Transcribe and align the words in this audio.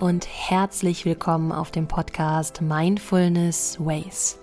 und 0.00 0.26
herzlich 0.26 1.04
willkommen 1.04 1.52
auf 1.52 1.70
dem 1.70 1.86
Podcast 1.86 2.62
Mindfulness 2.62 3.76
Ways. 3.78 4.38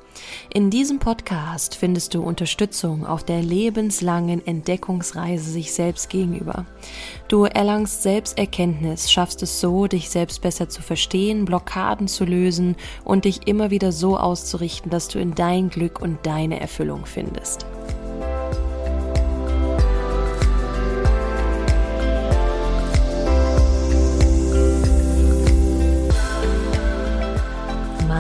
In 0.54 0.70
diesem 0.70 1.00
Podcast 1.00 1.76
findest 1.76 2.14
du 2.14 2.22
Unterstützung 2.22 3.08
auf 3.08 3.24
der 3.24 3.42
lebenslangen 3.42 4.46
Entdeckungsreise 4.46 5.50
sich 5.50 5.74
selbst 5.74 6.10
gegenüber. 6.10 6.66
Du 7.28 7.46
erlangst 7.46 8.04
Selbsterkenntnis, 8.04 9.12
schaffst 9.12 9.42
es 9.42 9.60
so, 9.60 9.88
dich 9.88 10.10
selbst 10.10 10.42
besser 10.42 10.70
zu 10.70 10.84
verstehen, 10.84 11.46
Blockaden 11.46 12.08
zu 12.08 12.24
lösen 12.24 12.76
und 13.04 13.26
dich 13.26 13.48
immer 13.48 13.72
wieder 13.72 13.92
so 13.92 14.18
auszurichten, 14.18 14.92
dass 14.92 15.08
du 15.08 15.20
in 15.20 15.34
dein 15.34 15.70
Glück 15.70 16.02
und 16.02 16.20
deine 16.24 16.60
Erfüllung 16.60 17.06
findest. 17.06 17.66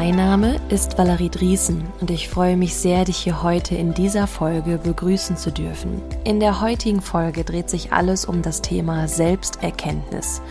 Mein 0.07 0.15
Name 0.15 0.61
ist 0.69 0.97
Valerie 0.97 1.27
Driesen 1.27 1.83
und 1.99 2.09
ich 2.11 2.29
freue 2.29 2.55
mich 2.55 2.75
sehr, 2.75 3.03
dich 3.03 3.17
hier 3.17 3.43
heute 3.43 3.75
in 3.75 3.93
dieser 3.93 4.25
Folge 4.25 4.77
begrüßen 4.77 5.35
zu 5.35 5.51
dürfen. 5.51 6.01
In 6.23 6.39
der 6.39 6.61
heutigen 6.61 7.01
Folge 7.01 7.43
dreht 7.43 7.69
sich 7.69 7.91
alles 7.91 8.23
um 8.23 8.41
das 8.41 8.61
Thema 8.61 9.09
Selbsterkenntnis. 9.09 10.41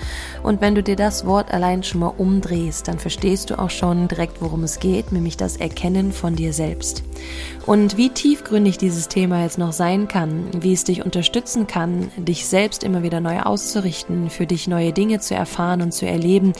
Und 0.43 0.61
wenn 0.61 0.75
du 0.75 0.83
dir 0.83 0.97
das 0.97 1.25
Wort 1.25 1.55
allein 1.55 1.83
schon 1.83 2.01
mal 2.01 2.13
umdrehst, 2.19 2.87
dann 2.87 2.99
verstehst 2.99 3.49
du 3.49 3.59
auch 3.59 3.71
schon 3.71 4.09
direkt, 4.09 4.43
worum 4.43 4.63
es 4.63 4.79
geht, 4.79 5.11
nämlich 5.11 5.39
das 5.39 5.57
Erkennen 5.57 6.13
von 6.13 6.37
dir 6.37 6.53
selbst. 6.53 7.03
Und 7.65 7.97
wie 7.97 8.11
tiefgründig 8.11 8.77
dieses 8.77 9.09
Thema 9.09 9.43
jetzt 9.43 9.57
noch 9.57 9.73
sein 9.73 10.07
kann, 10.07 10.49
wie 10.61 10.75
es 10.75 10.85
dich 10.85 11.03
unterstützen 11.03 11.67
kann, 11.67 12.11
dich 12.19 12.47
selbst 12.47 12.85
immer 12.85 13.03
wieder 13.03 13.21
neu 13.21 13.41
auszurichten, 13.41 14.29
für 14.29 14.47
dich 14.47 14.69
neue 14.69 14.93
Dinge 14.93 15.19
zu 15.21 15.35
erfahren 15.35 15.81
und 15.81 15.93
zu 15.93 16.07
erleben, 16.07 16.53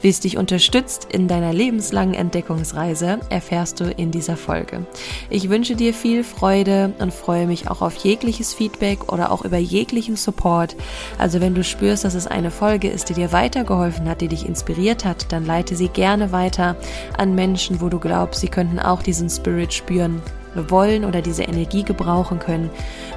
wie 0.00 0.08
es 0.08 0.20
dich 0.20 0.38
unterstützt 0.38 1.08
in 1.10 1.26
deiner 1.26 1.52
lebenslangen 1.52 2.14
Entdeckungsreise, 2.44 3.20
erfährst 3.30 3.80
du 3.80 3.84
in 3.84 4.10
dieser 4.10 4.36
Folge. 4.36 4.84
Ich 5.30 5.48
wünsche 5.48 5.76
dir 5.76 5.94
viel 5.94 6.22
Freude 6.22 6.92
und 6.98 7.12
freue 7.12 7.46
mich 7.46 7.70
auch 7.70 7.80
auf 7.80 7.96
jegliches 7.96 8.52
Feedback 8.52 9.10
oder 9.12 9.32
auch 9.32 9.44
über 9.44 9.56
jeglichen 9.56 10.16
Support. 10.16 10.76
Also 11.18 11.40
wenn 11.40 11.54
du 11.54 11.64
spürst, 11.64 12.04
dass 12.04 12.14
es 12.14 12.26
eine 12.26 12.50
Folge 12.50 12.88
ist, 12.88 13.08
die 13.08 13.14
dir 13.14 13.32
weitergeholfen 13.32 14.08
hat, 14.08 14.20
die 14.20 14.28
dich 14.28 14.46
inspiriert 14.46 15.06
hat, 15.06 15.32
dann 15.32 15.46
leite 15.46 15.74
sie 15.74 15.88
gerne 15.88 16.32
weiter 16.32 16.76
an 17.16 17.34
Menschen, 17.34 17.80
wo 17.80 17.88
du 17.88 17.98
glaubst, 17.98 18.42
sie 18.42 18.48
könnten 18.48 18.78
auch 18.78 19.02
diesen 19.02 19.30
Spirit 19.30 19.72
spüren 19.72 20.20
wollen 20.54 21.04
oder 21.04 21.22
diese 21.22 21.44
Energie 21.44 21.82
gebrauchen 21.82 22.38
können. 22.38 22.70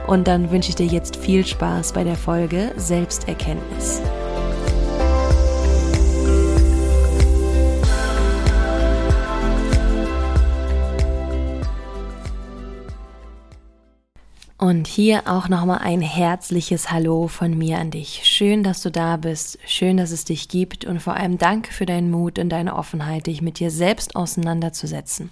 Und 0.07 0.27
dann 0.27 0.51
wünsche 0.51 0.69
ich 0.69 0.75
dir 0.75 0.87
jetzt 0.87 1.17
viel 1.17 1.45
Spaß 1.45 1.91
bei 1.91 2.03
der 2.05 2.15
Folge 2.15 2.71
Selbsterkenntnis. 2.77 4.01
Und 14.59 14.87
hier 14.87 15.27
auch 15.27 15.49
nochmal 15.49 15.81
ein 15.83 16.01
herzliches 16.01 16.89
Hallo 16.89 17.27
von 17.27 17.55
mir 17.55 17.77
an 17.77 17.91
dich. 17.91 18.21
Schön, 18.23 18.63
dass 18.63 18.81
du 18.81 18.89
da 18.89 19.17
bist, 19.17 19.59
schön, 19.67 19.97
dass 19.97 20.09
es 20.09 20.25
dich 20.25 20.49
gibt 20.49 20.83
und 20.83 20.99
vor 20.99 21.15
allem 21.15 21.37
danke 21.37 21.71
für 21.71 21.85
deinen 21.85 22.09
Mut 22.09 22.39
und 22.39 22.49
deine 22.49 22.75
Offenheit, 22.75 23.27
dich 23.27 23.43
mit 23.43 23.59
dir 23.59 23.69
selbst 23.69 24.15
auseinanderzusetzen. 24.15 25.29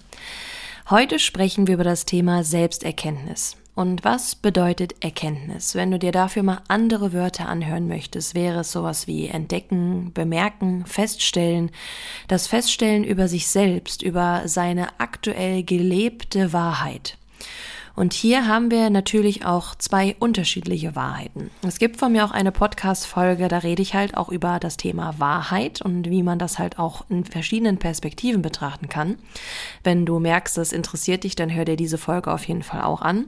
Heute 0.90 1.18
sprechen 1.18 1.66
wir 1.66 1.74
über 1.74 1.82
das 1.82 2.04
Thema 2.04 2.44
Selbsterkenntnis. 2.44 3.56
Und 3.74 4.04
was 4.04 4.36
bedeutet 4.36 4.94
Erkenntnis? 5.02 5.74
Wenn 5.74 5.90
du 5.90 5.98
dir 5.98 6.12
dafür 6.12 6.44
mal 6.44 6.62
andere 6.68 7.12
Wörter 7.12 7.48
anhören 7.48 7.88
möchtest, 7.88 8.36
wäre 8.36 8.60
es 8.60 8.70
sowas 8.70 9.08
wie 9.08 9.26
entdecken, 9.26 10.12
bemerken, 10.14 10.86
feststellen, 10.86 11.72
das 12.28 12.46
Feststellen 12.46 13.02
über 13.02 13.26
sich 13.26 13.48
selbst, 13.48 14.02
über 14.02 14.42
seine 14.46 15.00
aktuell 15.00 15.64
gelebte 15.64 16.52
Wahrheit. 16.52 17.18
Und 17.96 18.12
hier 18.12 18.46
haben 18.46 18.70
wir 18.70 18.90
natürlich 18.90 19.46
auch 19.46 19.74
zwei 19.74 20.16
unterschiedliche 20.18 20.94
Wahrheiten. 20.94 21.50
Es 21.66 21.78
gibt 21.78 21.96
von 21.96 22.12
mir 22.12 22.26
auch 22.26 22.30
eine 22.30 22.52
Podcast-Folge, 22.52 23.48
da 23.48 23.58
rede 23.58 23.80
ich 23.80 23.94
halt 23.94 24.16
auch 24.16 24.28
über 24.28 24.60
das 24.60 24.76
Thema 24.76 25.14
Wahrheit 25.18 25.80
und 25.80 26.10
wie 26.10 26.22
man 26.22 26.38
das 26.38 26.58
halt 26.58 26.78
auch 26.78 27.06
in 27.08 27.24
verschiedenen 27.24 27.78
Perspektiven 27.78 28.42
betrachten 28.42 28.90
kann. 28.90 29.16
Wenn 29.82 30.04
du 30.04 30.18
merkst, 30.18 30.58
das 30.58 30.72
interessiert 30.72 31.24
dich, 31.24 31.36
dann 31.36 31.52
hör 31.52 31.64
dir 31.64 31.76
diese 31.76 31.96
Folge 31.96 32.32
auf 32.32 32.46
jeden 32.46 32.62
Fall 32.62 32.82
auch 32.82 33.00
an. 33.00 33.24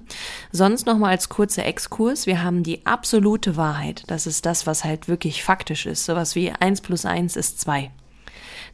Sonst 0.52 0.86
nochmal 0.86 1.10
als 1.10 1.30
kurzer 1.30 1.64
Exkurs. 1.64 2.26
Wir 2.26 2.42
haben 2.42 2.62
die 2.62 2.84
absolute 2.84 3.56
Wahrheit. 3.56 4.04
Das 4.06 4.26
ist 4.26 4.44
das, 4.44 4.66
was 4.66 4.84
halt 4.84 5.08
wirklich 5.08 5.42
faktisch 5.42 5.86
ist. 5.86 6.04
Sowas 6.04 6.34
wie 6.34 6.52
eins 6.52 6.82
plus 6.82 7.06
eins 7.06 7.36
ist 7.36 7.58
zwei. 7.58 7.90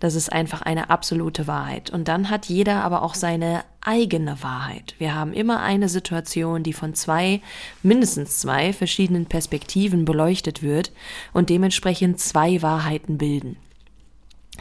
Das 0.00 0.14
ist 0.14 0.32
einfach 0.32 0.62
eine 0.62 0.90
absolute 0.90 1.46
Wahrheit. 1.46 1.90
Und 1.90 2.08
dann 2.08 2.30
hat 2.30 2.46
jeder 2.46 2.84
aber 2.84 3.02
auch 3.02 3.14
seine 3.14 3.64
eigene 3.80 4.42
Wahrheit. 4.42 4.94
Wir 4.98 5.14
haben 5.14 5.32
immer 5.32 5.60
eine 5.60 5.88
Situation, 5.88 6.62
die 6.62 6.72
von 6.72 6.94
zwei, 6.94 7.40
mindestens 7.82 8.38
zwei 8.38 8.72
verschiedenen 8.72 9.26
Perspektiven 9.26 10.04
beleuchtet 10.04 10.62
wird 10.62 10.92
und 11.32 11.50
dementsprechend 11.50 12.18
zwei 12.20 12.62
Wahrheiten 12.62 13.18
bilden. 13.18 13.56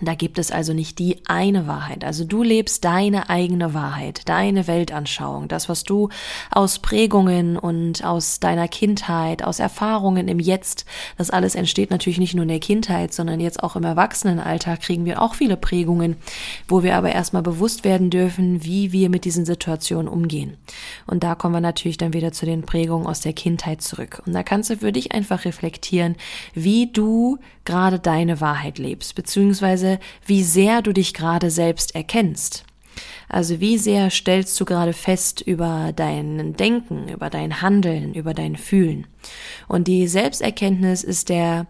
Da 0.02 0.16
gibt 0.16 0.40
es 0.40 0.50
also 0.50 0.74
nicht 0.74 0.98
die 0.98 1.20
eine 1.28 1.68
Wahrheit. 1.68 2.04
Also 2.04 2.26
du 2.26 2.42
lebst 2.42 2.84
deine 2.84 3.30
eigene 3.30 3.76
Wahrheit, 3.76 4.28
deine 4.28 4.66
Weltanschauung, 4.66 5.48
das, 5.48 5.70
was 5.70 5.84
du 5.84 6.10
aus 6.50 6.80
Prägungen 6.80 7.58
und 7.58 8.04
aus 8.04 8.40
deiner 8.40 8.68
Kindheit, 8.68 9.44
aus 9.44 9.60
Erfahrungen 9.60 10.28
im 10.28 10.40
Jetzt, 10.40 10.86
das 11.18 11.30
alles 11.30 11.54
entsteht 11.54 11.92
natürlich 11.92 12.18
nicht 12.18 12.34
nur 12.34 12.42
in 12.42 12.50
der 12.50 12.60
Kindheit, 12.60 13.14
sondern 13.14 13.40
jetzt 13.40 13.62
auch 13.62 13.76
im 13.76 13.84
Erwachsenenalter 13.84 14.78
kriegen 14.78 15.06
wir 15.06 15.22
auch 15.22 15.36
viele 15.36 15.58
Prägungen, 15.58 16.18
wo 16.68 16.82
wir 16.82 16.96
aber 16.96 17.12
erstmal 17.12 17.44
bewusst 17.44 17.84
werden 17.84 18.10
dürfen, 18.10 18.64
wie 18.64 18.92
wir 18.92 19.10
mit 19.10 19.26
diesen 19.26 19.46
Situationen 19.46 20.08
umgehen. 20.08 20.58
Und 21.06 21.24
da 21.24 21.36
kommen 21.36 21.54
wir 21.54 21.62
natürlich 21.62 21.98
dann 21.98 22.14
wieder 22.14 22.32
zu 22.32 22.48
den 22.48 22.64
Prägungen 22.64 23.06
aus 23.06 23.22
der 23.22 23.34
Kindheit 23.34 23.84
zurück. 23.84 24.24
Und 24.26 24.34
da 24.34 24.42
kannst 24.42 24.72
du 24.72 24.78
für 24.78 24.92
dich 24.92 25.12
einfach 25.12 25.46
reflektieren, 25.46 26.16
wie 26.56 26.92
du 26.92 27.38
gerade 27.66 28.00
deine 28.00 28.42
Wahrheit 28.42 28.78
lebst, 28.78 29.16
beziehungsweise 29.16 29.83
wie 30.26 30.44
sehr 30.44 30.82
du 30.82 30.94
dich 30.94 31.14
gerade 31.14 31.50
selbst 31.50 31.96
erkennst. 31.96 32.66
Also 33.30 33.60
wie 33.60 33.78
sehr 33.78 34.10
stellst 34.10 34.60
du 34.60 34.66
gerade 34.66 34.94
fest 34.94 35.42
über 35.42 35.92
dein 35.96 36.56
Denken, 36.56 37.08
über 37.10 37.30
dein 37.30 37.62
Handeln, 37.62 38.14
über 38.14 38.34
dein 38.34 38.56
Fühlen. 38.56 39.08
Und 39.68 39.88
die 39.88 40.08
Selbsterkenntnis 40.08 41.04
ist 41.04 41.30
der, 41.30 41.66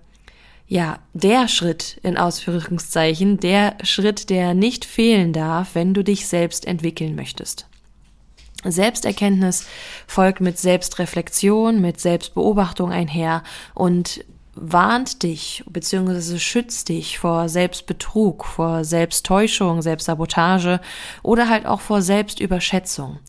ja, 0.67 0.99
der 1.13 1.47
Schritt 1.47 1.99
in 2.03 2.17
Ausführungszeichen, 2.17 3.39
der 3.39 3.77
Schritt, 3.83 4.29
der 4.29 4.53
nicht 4.53 4.83
fehlen 4.83 5.31
darf, 5.31 5.75
wenn 5.75 5.93
du 5.93 6.03
dich 6.03 6.27
selbst 6.27 6.65
entwickeln 6.65 7.15
möchtest. 7.15 7.67
Selbsterkenntnis 8.65 9.67
folgt 10.07 10.41
mit 10.41 10.57
Selbstreflexion, 10.57 11.81
mit 11.81 11.99
Selbstbeobachtung 11.99 12.91
einher 12.91 13.43
und 13.73 14.23
warnt 14.55 15.23
dich 15.23 15.63
bzw. 15.67 16.37
schützt 16.37 16.89
dich 16.89 17.19
vor 17.19 17.49
Selbstbetrug, 17.49 18.45
vor 18.45 18.83
Selbsttäuschung, 18.83 19.81
Selbstsabotage 19.81 20.79
oder 21.23 21.49
halt 21.49 21.65
auch 21.65 21.81
vor 21.81 22.01
Selbstüberschätzung, 22.01 23.19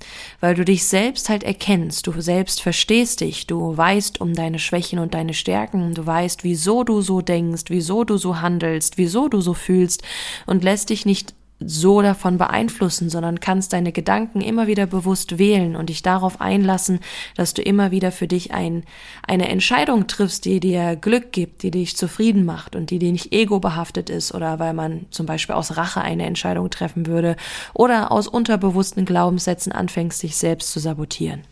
weil 0.40 0.54
du 0.54 0.64
dich 0.64 0.86
selbst 0.86 1.28
halt 1.28 1.42
erkennst, 1.42 2.06
du 2.06 2.20
selbst 2.20 2.60
verstehst 2.60 3.20
dich, 3.20 3.46
du 3.46 3.76
weißt 3.76 4.20
um 4.20 4.34
deine 4.34 4.58
Schwächen 4.58 4.98
und 4.98 5.14
deine 5.14 5.34
Stärken, 5.34 5.94
du 5.94 6.04
weißt, 6.04 6.44
wieso 6.44 6.84
du 6.84 7.00
so 7.00 7.22
denkst, 7.22 7.64
wieso 7.68 8.04
du 8.04 8.16
so 8.18 8.40
handelst, 8.40 8.98
wieso 8.98 9.28
du 9.28 9.40
so 9.40 9.54
fühlst 9.54 10.02
und 10.46 10.62
lässt 10.62 10.90
dich 10.90 11.06
nicht 11.06 11.34
so 11.60 12.02
davon 12.02 12.36
beeinflussen, 12.36 13.08
sondern 13.08 13.40
kannst 13.40 13.72
deine 13.72 13.92
Gedanken 13.92 14.40
immer 14.40 14.66
wieder 14.66 14.86
bewusst 14.86 15.38
wählen 15.38 15.76
und 15.76 15.88
dich 15.88 16.02
darauf 16.02 16.40
einlassen, 16.40 17.00
dass 17.36 17.54
du 17.54 17.62
immer 17.62 17.90
wieder 17.90 18.12
für 18.12 18.26
dich 18.26 18.52
ein, 18.52 18.84
eine 19.26 19.48
Entscheidung 19.48 20.06
triffst, 20.06 20.44
die 20.44 20.60
dir 20.60 20.96
Glück 20.96 21.32
gibt, 21.32 21.62
die 21.62 21.70
dich 21.70 21.96
zufrieden 21.96 22.44
macht 22.44 22.76
und 22.76 22.90
die 22.90 22.98
dir 22.98 23.12
nicht 23.12 23.32
ego-behaftet 23.32 24.10
ist 24.10 24.34
oder 24.34 24.58
weil 24.58 24.74
man 24.74 25.06
zum 25.10 25.26
Beispiel 25.26 25.54
aus 25.54 25.76
Rache 25.76 26.00
eine 26.00 26.26
Entscheidung 26.26 26.70
treffen 26.70 27.06
würde 27.06 27.36
oder 27.72 28.10
aus 28.10 28.28
unterbewussten 28.28 29.04
Glaubenssätzen 29.04 29.72
anfängst, 29.72 30.22
dich 30.22 30.36
selbst 30.36 30.72
zu 30.72 30.80
sabotieren. 30.80 31.42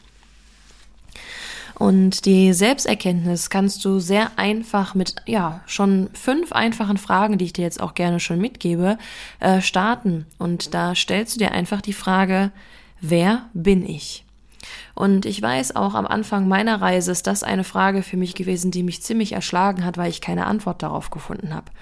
Und 1.83 2.27
die 2.27 2.53
Selbsterkenntnis 2.53 3.51
kannst 3.51 3.85
du 3.85 3.99
sehr 3.99 4.31
einfach 4.37 4.95
mit, 4.95 5.17
ja, 5.27 5.63
schon 5.67 6.11
fünf 6.13 6.53
einfachen 6.53 6.97
Fragen, 6.97 7.39
die 7.39 7.47
ich 7.47 7.55
dir 7.55 7.63
jetzt 7.63 7.83
auch 7.83 7.95
gerne 7.95 8.21
schon 8.21 8.39
mitgebe, 8.39 8.99
äh, 9.41 9.61
starten. 9.61 10.27
Und 10.39 10.75
da 10.75 10.95
stellst 10.95 11.35
du 11.35 11.39
dir 11.41 11.51
einfach 11.51 11.81
die 11.81 11.93
Frage, 11.93 12.53
wer 13.01 13.47
bin 13.53 13.85
ich? 13.85 14.25
Und 14.95 15.27
ich 15.27 15.43
weiß 15.43 15.75
auch 15.75 15.95
am 15.95 16.07
Anfang 16.07 16.47
meiner 16.47 16.81
Reise 16.81 17.11
ist 17.11 17.27
das 17.27 17.43
eine 17.43 17.65
Frage 17.65 18.05
für 18.05 18.17
mich 18.17 18.37
gewesen, 18.37 18.71
die 18.71 18.85
mich 18.85 19.03
ziemlich 19.03 19.33
erschlagen 19.33 19.85
hat, 19.85 19.99
weil 19.99 20.11
ich 20.11 20.21
keine 20.21 20.47
Antwort 20.47 20.85
darauf 20.85 21.11
gefunden 21.11 21.53
habe. 21.53 21.73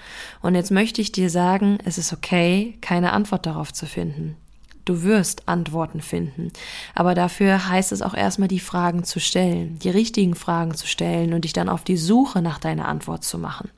Und 0.41 0.55
jetzt 0.55 0.71
möchte 0.71 0.99
ich 0.99 1.11
dir 1.11 1.29
sagen, 1.29 1.77
es 1.85 1.99
ist 1.99 2.11
okay, 2.11 2.75
keine 2.81 3.13
Antwort 3.13 3.45
darauf 3.45 3.71
zu 3.71 3.85
finden. 3.85 4.35
Du 4.85 5.03
wirst 5.03 5.47
Antworten 5.47 6.01
finden. 6.01 6.51
Aber 6.95 7.15
dafür 7.15 7.69
heißt 7.69 7.91
es 7.91 8.01
auch 8.01 8.13
erstmal 8.13 8.47
die 8.47 8.59
Fragen 8.59 9.03
zu 9.03 9.19
stellen, 9.19 9.77
die 9.79 9.89
richtigen 9.89 10.35
Fragen 10.35 10.73
zu 10.75 10.87
stellen 10.87 11.33
und 11.33 11.45
dich 11.45 11.53
dann 11.53 11.69
auf 11.69 11.83
die 11.83 11.97
Suche 11.97 12.41
nach 12.41 12.59
deiner 12.59 12.87
Antwort 12.87 13.23
zu 13.23 13.37
machen. 13.37 13.69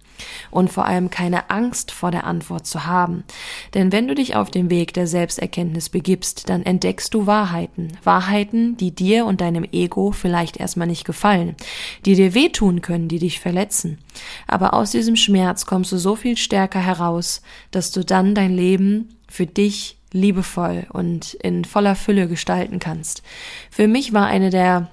und 0.51 0.71
vor 0.71 0.85
allem 0.85 1.09
keine 1.09 1.50
Angst 1.50 1.91
vor 1.91 2.11
der 2.11 2.25
Antwort 2.25 2.65
zu 2.65 2.85
haben. 2.85 3.23
Denn 3.73 3.91
wenn 3.91 4.07
du 4.07 4.15
dich 4.15 4.35
auf 4.35 4.51
den 4.51 4.69
Weg 4.69 4.94
der 4.94 5.07
Selbsterkenntnis 5.07 5.89
begibst, 5.89 6.50
dann 6.50 6.63
entdeckst 6.63 7.13
du 7.13 7.25
Wahrheiten. 7.25 7.97
Wahrheiten, 8.03 8.77
die 8.77 8.91
dir 8.94 9.25
und 9.25 9.41
deinem 9.41 9.65
Ego 9.71 10.11
vielleicht 10.11 10.57
erstmal 10.57 10.88
nicht 10.88 11.05
gefallen, 11.05 11.55
die 12.05 12.15
dir 12.15 12.33
wehtun 12.33 12.81
können, 12.81 13.07
die 13.07 13.19
dich 13.19 13.39
verletzen. 13.39 13.97
Aber 14.47 14.73
aus 14.73 14.91
diesem 14.91 15.15
Schmerz 15.15 15.65
kommst 15.65 15.91
du 15.91 15.97
so 15.97 16.15
viel 16.15 16.38
stärker 16.38 16.79
heraus, 16.79 17.41
dass 17.71 17.91
du 17.91 18.03
dann 18.03 18.35
dein 18.35 18.55
Leben 18.55 19.09
für 19.27 19.47
dich 19.47 19.97
liebevoll 20.13 20.86
und 20.94 21.33
in 21.33 21.65
voller 21.65 21.95
Fülle 21.95 22.27
gestalten 22.27 22.80
kannst. 22.80 23.24
Für 23.69 23.88
mich 23.88 24.13
war 24.13 24.27
eine 24.27 24.50
der 24.50 24.89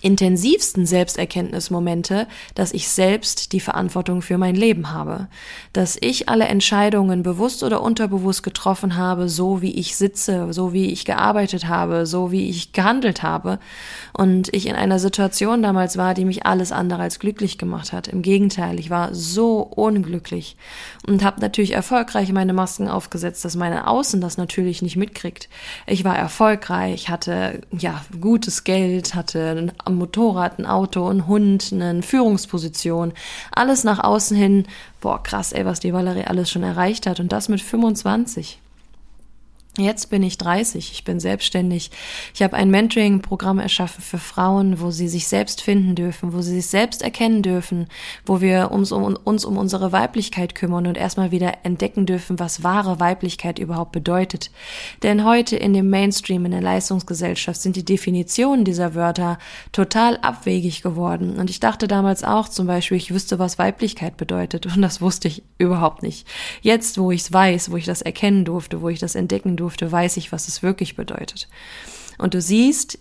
intensivsten 0.00 0.86
Selbsterkenntnismomente, 0.86 2.26
dass 2.54 2.72
ich 2.72 2.88
selbst 2.88 3.52
die 3.52 3.60
Verantwortung 3.60 4.22
für 4.22 4.38
mein 4.38 4.54
Leben 4.54 4.92
habe, 4.92 5.28
dass 5.72 5.96
ich 6.00 6.28
alle 6.28 6.46
Entscheidungen 6.46 7.22
bewusst 7.22 7.62
oder 7.62 7.82
unterbewusst 7.82 8.42
getroffen 8.42 8.96
habe, 8.96 9.28
so 9.28 9.60
wie 9.60 9.72
ich 9.72 9.96
sitze, 9.96 10.52
so 10.52 10.72
wie 10.72 10.90
ich 10.92 11.04
gearbeitet 11.04 11.66
habe, 11.68 12.06
so 12.06 12.30
wie 12.30 12.48
ich 12.48 12.72
gehandelt 12.72 13.22
habe 13.22 13.58
und 14.12 14.54
ich 14.54 14.66
in 14.66 14.76
einer 14.76 14.98
Situation 14.98 15.62
damals 15.62 15.96
war, 15.96 16.14
die 16.14 16.24
mich 16.24 16.46
alles 16.46 16.72
andere 16.72 17.02
als 17.02 17.18
glücklich 17.18 17.58
gemacht 17.58 17.92
hat. 17.92 18.08
Im 18.08 18.22
Gegenteil, 18.22 18.78
ich 18.78 18.90
war 18.90 19.14
so 19.14 19.60
unglücklich 19.60 20.56
und 21.06 21.24
habe 21.24 21.40
natürlich 21.40 21.72
erfolgreich 21.72 22.32
meine 22.32 22.52
Masken 22.52 22.88
aufgesetzt, 22.88 23.44
dass 23.44 23.56
meine 23.56 23.88
Außen 23.88 24.20
das 24.20 24.36
natürlich 24.36 24.82
nicht 24.82 24.96
mitkriegt. 24.96 25.48
Ich 25.86 26.04
war 26.04 26.16
erfolgreich, 26.16 27.08
hatte 27.08 27.60
ja 27.76 28.04
gutes 28.20 28.64
Geld, 28.64 29.14
hatte 29.14 29.72
am 29.88 29.96
Motorrad, 29.96 30.58
ein 30.58 30.66
Auto, 30.66 31.08
ein 31.08 31.26
Hund, 31.26 31.70
eine 31.72 32.02
Führungsposition, 32.02 33.12
alles 33.50 33.82
nach 33.82 33.98
außen 33.98 34.36
hin. 34.36 34.66
Boah, 35.00 35.20
krass, 35.22 35.52
ey, 35.52 35.64
was 35.64 35.80
die 35.80 35.92
Valerie 35.92 36.24
alles 36.24 36.50
schon 36.50 36.62
erreicht 36.62 37.06
hat 37.06 37.18
und 37.18 37.32
das 37.32 37.48
mit 37.48 37.60
25. 37.60 38.60
Jetzt 39.78 40.10
bin 40.10 40.24
ich 40.24 40.38
30, 40.38 40.90
ich 40.90 41.04
bin 41.04 41.20
selbstständig. 41.20 41.92
Ich 42.34 42.42
habe 42.42 42.56
ein 42.56 42.68
Mentoring-Programm 42.68 43.60
erschaffen 43.60 44.02
für 44.02 44.18
Frauen, 44.18 44.80
wo 44.80 44.90
sie 44.90 45.06
sich 45.06 45.28
selbst 45.28 45.62
finden 45.62 45.94
dürfen, 45.94 46.32
wo 46.32 46.42
sie 46.42 46.56
sich 46.56 46.66
selbst 46.66 47.00
erkennen 47.00 47.42
dürfen, 47.42 47.86
wo 48.26 48.40
wir 48.40 48.72
uns 48.72 48.90
um, 48.90 49.16
uns 49.22 49.44
um 49.44 49.56
unsere 49.56 49.92
Weiblichkeit 49.92 50.56
kümmern 50.56 50.88
und 50.88 50.98
erstmal 50.98 51.30
wieder 51.30 51.58
entdecken 51.62 52.06
dürfen, 52.06 52.40
was 52.40 52.64
wahre 52.64 52.98
Weiblichkeit 52.98 53.60
überhaupt 53.60 53.92
bedeutet. 53.92 54.50
Denn 55.04 55.24
heute 55.24 55.54
in 55.54 55.74
dem 55.74 55.90
Mainstream, 55.90 56.44
in 56.44 56.50
der 56.50 56.60
Leistungsgesellschaft 56.60 57.60
sind 57.60 57.76
die 57.76 57.84
Definitionen 57.84 58.64
dieser 58.64 58.96
Wörter 58.96 59.38
total 59.70 60.16
abwegig 60.22 60.82
geworden. 60.82 61.38
Und 61.38 61.50
ich 61.50 61.60
dachte 61.60 61.86
damals 61.86 62.24
auch 62.24 62.48
zum 62.48 62.66
Beispiel, 62.66 62.96
ich 62.96 63.14
wüsste, 63.14 63.38
was 63.38 63.60
Weiblichkeit 63.60 64.16
bedeutet. 64.16 64.66
Und 64.66 64.82
das 64.82 65.00
wusste 65.00 65.28
ich 65.28 65.44
überhaupt 65.56 66.02
nicht. 66.02 66.26
Jetzt, 66.62 66.98
wo 66.98 67.12
ich 67.12 67.20
es 67.20 67.32
weiß, 67.32 67.70
wo 67.70 67.76
ich 67.76 67.84
das 67.84 68.02
erkennen 68.02 68.44
durfte, 68.44 68.82
wo 68.82 68.88
ich 68.88 68.98
das 68.98 69.14
entdecken 69.14 69.56
durfte, 69.56 69.67
durfte, 69.68 69.92
weiß 69.92 70.16
ich, 70.16 70.32
was 70.32 70.48
es 70.48 70.62
wirklich 70.62 70.96
bedeutet. 70.96 71.46
Und 72.16 72.32
du 72.32 72.40
siehst, 72.40 72.98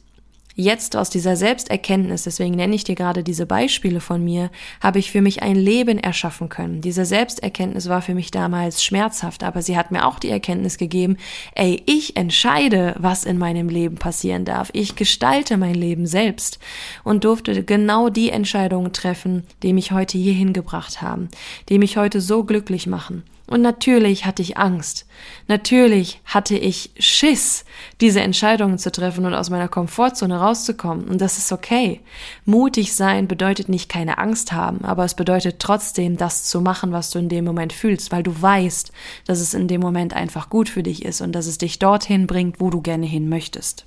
jetzt 0.55 0.97
aus 0.97 1.09
dieser 1.09 1.37
Selbsterkenntnis, 1.37 2.23
deswegen 2.23 2.55
nenne 2.55 2.75
ich 2.75 2.83
dir 2.83 2.95
gerade 2.95 3.23
diese 3.23 3.45
Beispiele 3.45 4.01
von 4.01 4.21
mir, 4.21 4.49
habe 4.81 4.99
ich 4.99 5.11
für 5.11 5.21
mich 5.21 5.43
ein 5.43 5.55
Leben 5.55 5.97
erschaffen 5.97 6.49
können. 6.49 6.81
Diese 6.81 7.05
Selbsterkenntnis 7.05 7.87
war 7.87 8.01
für 8.01 8.13
mich 8.15 8.31
damals 8.31 8.83
schmerzhaft, 8.83 9.43
aber 9.43 9.61
sie 9.61 9.77
hat 9.77 9.91
mir 9.91 10.05
auch 10.05 10.19
die 10.19 10.29
Erkenntnis 10.29 10.77
gegeben, 10.77 11.15
ey, 11.55 11.83
ich 11.85 12.17
entscheide, 12.17 12.95
was 12.97 13.23
in 13.23 13.37
meinem 13.37 13.69
Leben 13.69 13.95
passieren 13.95 14.43
darf. 14.43 14.69
Ich 14.73 14.97
gestalte 14.97 15.55
mein 15.55 15.75
Leben 15.75 16.05
selbst 16.05 16.59
und 17.05 17.23
durfte 17.23 17.63
genau 17.63 18.09
die 18.09 18.29
Entscheidungen 18.29 18.91
treffen, 18.91 19.43
die 19.63 19.71
mich 19.71 19.93
heute 19.93 20.17
hierhin 20.17 20.51
gebracht 20.51 21.01
haben, 21.01 21.29
die 21.69 21.79
mich 21.79 21.95
heute 21.95 22.19
so 22.19 22.43
glücklich 22.43 22.87
machen. 22.87 23.23
Und 23.47 23.61
natürlich 23.61 24.25
hatte 24.25 24.41
ich 24.41 24.57
Angst. 24.57 25.05
Natürlich 25.47 26.19
hatte 26.25 26.57
ich 26.57 26.91
Schiss, 26.99 27.63
diese 28.01 28.19
Entscheidungen 28.19 28.77
zu 28.77 28.91
treffen 28.91 29.25
und 29.25 29.33
aus 29.33 29.49
meiner 29.49 29.69
Komfortzone 29.69 30.37
rauszukommen. 30.37 31.07
Und 31.07 31.21
das 31.21 31.37
ist 31.37 31.53
okay. 31.53 32.01
Mutig 32.43 32.93
sein 32.93 33.29
bedeutet 33.29 33.69
nicht 33.69 33.87
keine 33.87 34.17
Angst 34.17 34.51
haben, 34.51 34.83
aber 34.83 35.05
es 35.05 35.15
bedeutet 35.15 35.59
trotzdem, 35.59 36.17
das 36.17 36.43
zu 36.43 36.59
machen, 36.59 36.91
was 36.91 37.09
du 37.09 37.19
in 37.19 37.29
dem 37.29 37.45
Moment 37.45 37.71
fühlst, 37.71 38.11
weil 38.11 38.23
du 38.23 38.39
weißt, 38.39 38.91
dass 39.25 39.39
es 39.39 39.53
in 39.53 39.69
dem 39.69 39.79
Moment 39.79 40.13
einfach 40.13 40.49
gut 40.49 40.67
für 40.67 40.83
dich 40.83 41.05
ist 41.05 41.21
und 41.21 41.31
dass 41.31 41.47
es 41.47 41.57
dich 41.57 41.79
dorthin 41.79 42.27
bringt, 42.27 42.59
wo 42.59 42.69
du 42.69 42.81
gerne 42.81 43.05
hin 43.05 43.29
möchtest. 43.29 43.85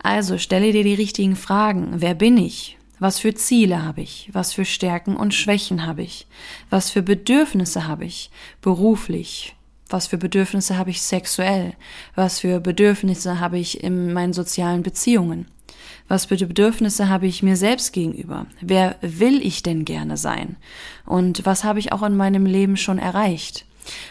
Also 0.00 0.38
stelle 0.38 0.70
dir 0.70 0.84
die 0.84 0.94
richtigen 0.94 1.34
Fragen. 1.34 1.94
Wer 1.96 2.14
bin 2.14 2.36
ich? 2.38 2.77
Was 2.98 3.18
für 3.18 3.34
Ziele 3.34 3.84
habe 3.84 4.00
ich? 4.00 4.28
Was 4.32 4.52
für 4.52 4.64
Stärken 4.64 5.16
und 5.16 5.34
Schwächen 5.34 5.86
habe 5.86 6.02
ich? 6.02 6.26
Was 6.70 6.90
für 6.90 7.02
Bedürfnisse 7.02 7.86
habe 7.86 8.04
ich? 8.04 8.30
Beruflich? 8.60 9.54
Was 9.88 10.06
für 10.06 10.18
Bedürfnisse 10.18 10.76
habe 10.76 10.90
ich 10.90 11.00
sexuell? 11.00 11.74
Was 12.14 12.40
für 12.40 12.60
Bedürfnisse 12.60 13.40
habe 13.40 13.58
ich 13.58 13.82
in 13.82 14.12
meinen 14.12 14.32
sozialen 14.32 14.82
Beziehungen? 14.82 15.46
Was 16.08 16.26
für 16.26 16.36
Bedürfnisse 16.36 17.08
habe 17.08 17.26
ich 17.26 17.42
mir 17.42 17.56
selbst 17.56 17.92
gegenüber? 17.92 18.46
Wer 18.60 18.96
will 19.00 19.44
ich 19.44 19.62
denn 19.62 19.84
gerne 19.84 20.16
sein? 20.16 20.56
Und 21.06 21.46
was 21.46 21.64
habe 21.64 21.78
ich 21.78 21.92
auch 21.92 22.02
in 22.02 22.16
meinem 22.16 22.46
Leben 22.46 22.76
schon 22.76 22.98
erreicht? 22.98 23.64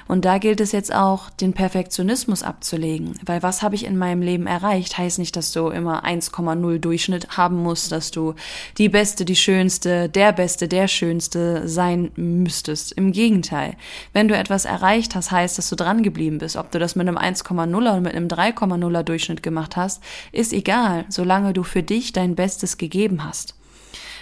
Und 0.08 0.26
da 0.26 0.38
gilt 0.38 0.62
es 0.62 0.72
jetzt 0.72 0.94
auch, 0.94 1.30
den 1.30 1.54
Perfektionismus 1.54 2.44
abzulegen, 2.44 3.20
weil 3.26 3.44
was 3.44 3.62
habe 3.62 3.76
ich 3.76 3.86
in 3.86 3.98
meinem 3.98 4.22
Leben 4.22 4.48
erreicht, 4.48 4.98
heißt 4.98 5.20
nicht, 5.20 5.36
dass 5.36 5.52
du 5.52 5.70
immer 5.70 6.06
1,0 6.06 6.80
Durchschnitt 6.80 7.38
haben 7.38 7.58
musst, 7.58 7.92
dass 7.92 8.12
du 8.12 8.36
die 8.78 8.90
Beste, 8.90 9.26
die 9.26 9.36
Schönste, 9.36 10.10
der 10.10 10.32
Beste, 10.32 10.68
der 10.68 10.88
Schönste 10.88 11.68
sein 11.68 12.12
müsstest. 12.16 12.92
Im 12.94 13.12
Gegenteil. 13.12 13.76
Wenn 14.14 14.28
du 14.28 14.36
etwas 14.36 14.66
erreicht 14.66 15.16
hast, 15.16 15.32
heißt, 15.32 15.58
dass 15.58 15.70
du 15.70 15.76
dran 15.76 16.04
geblieben 16.04 16.38
bist. 16.38 16.56
Ob 16.56 16.72
du 16.72 16.80
das 16.80 16.96
mit 16.96 17.08
einem 17.08 17.18
1,0 17.18 17.76
oder 17.76 18.02
mit 18.02 18.16
einem 18.16 18.28
3,0er 18.28 19.04
Durchschnitt 19.04 19.44
gemacht 19.44 19.76
hast, 19.76 20.02
ist 20.32 20.54
egal, 20.54 21.06
solange 21.10 21.54
du 21.54 21.64
für 21.64 21.84
dich 21.84 22.14
dein 22.14 22.36
Bestes 22.36 22.78
gegeben 22.78 23.24
hast. 23.24 23.56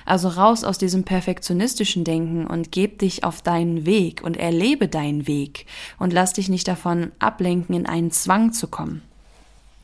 Also 0.06 0.30
raus 0.30 0.64
aus 0.64 0.78
diesem 0.78 1.04
perfektionistischen 1.04 2.04
Denken 2.04 2.46
und 2.46 2.72
geb 2.72 3.00
dich 3.00 3.24
auf 3.24 3.42
deinen 3.42 3.86
Weg 3.86 4.22
und 4.24 4.38
erlebe 4.38 4.88
deinen 4.88 5.28
Weg 5.28 5.66
und 5.98 6.14
lass 6.14 6.34
dich 6.34 6.48
nicht 6.48 6.68
davon 6.68 7.12
ablenken, 7.20 7.76
in 7.76 7.86
einen 7.88 8.12
Zwang 8.12 8.54
zu 8.54 8.68
kommen. 8.68 9.02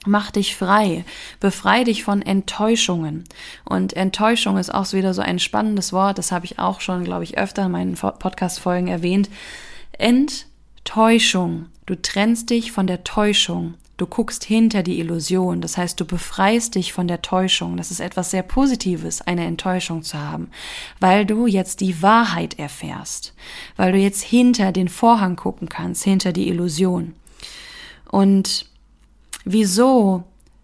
Mach 0.06 0.32
dich 0.32 0.56
frei, 0.56 1.06
befrei 1.40 1.84
dich 1.84 2.04
von 2.04 2.24
Enttäuschungen. 2.24 3.24
Und 3.66 3.94
Enttäuschung 3.94 4.58
ist 4.58 4.74
auch 4.74 4.92
wieder 4.94 5.14
so 5.14 5.22
ein 5.22 5.38
spannendes 5.38 5.94
Wort, 5.94 6.18
das 6.18 6.32
habe 6.32 6.46
ich 6.46 6.58
auch 6.58 6.82
schon, 6.82 7.04
glaube 7.04 7.24
ich, 7.24 7.38
öfter 7.38 7.66
in 7.66 7.72
meinen 7.72 7.96
Podcast-Folgen 7.96 8.88
erwähnt. 8.88 9.30
Enttäuschung. 9.92 11.68
Du 11.86 12.02
trennst 12.02 12.50
dich 12.50 12.72
von 12.72 12.88
der 12.88 13.04
Täuschung. 13.04 13.76
Du 14.02 14.08
guckst 14.08 14.44
hinter 14.44 14.82
die 14.82 15.00
Illusion, 15.00 15.62
das 15.62 15.78
heißt, 15.78 16.00
du 16.00 16.06
befreist 16.06 16.74
dich 16.74 16.92
von 16.92 17.08
der 17.08 17.22
Täuschung. 17.22 17.78
Das 17.78 17.92
ist 17.92 18.00
etwas 18.00 18.32
sehr 18.32 18.42
Positives, 18.42 19.22
eine 19.22 19.46
Enttäuschung 19.46 20.02
zu 20.02 20.18
haben, 20.18 20.50
weil 21.00 21.24
du 21.24 21.46
jetzt 21.46 21.82
die 21.82 22.02
Wahrheit 22.02 22.58
erfährst, 22.58 23.36
weil 23.76 23.92
du 23.92 24.00
jetzt 24.00 24.24
hinter 24.24 24.72
den 24.72 24.88
Vorhang 24.88 25.36
gucken 25.36 25.70
kannst, 25.70 26.04
hinter 26.04 26.34
die 26.34 26.48
Illusion. 26.48 27.14
Und 28.10 28.66
wieso 29.46 30.24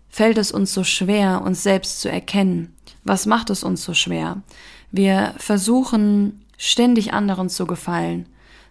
fällt 0.10 0.40
es 0.40 0.52
uns 0.52 0.74
so 0.74 0.84
schwer, 0.84 1.44
uns 1.44 1.62
selbst 1.62 2.02
zu 2.02 2.10
erkennen? 2.10 2.74
Was 3.04 3.28
macht 3.28 3.52
es 3.52 3.64
uns 3.64 3.84
so 3.84 3.94
schwer? 3.94 4.42
Wir 4.90 5.36
versuchen 5.38 6.44
ständig 6.58 7.14
anderen 7.14 7.50
zu 7.50 7.68
gefallen 7.68 8.26